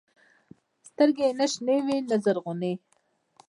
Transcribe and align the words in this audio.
سترګې 0.87 1.25
يې 1.29 1.35
نه 1.39 1.45
شنې 1.53 1.77
وې 1.85 1.97
نه 2.09 2.17
زرغونې. 2.23 2.73